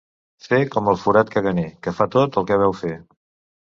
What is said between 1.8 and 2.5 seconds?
que fa tot